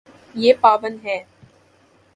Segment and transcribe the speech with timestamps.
[0.35, 1.17] یے پاون ہے